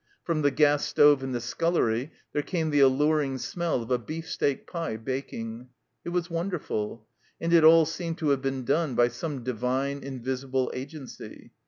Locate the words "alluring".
2.79-3.37